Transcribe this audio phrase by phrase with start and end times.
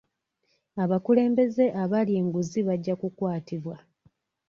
[0.83, 3.75] Abakulembeze abalya enguzi bajja kukwatibwa.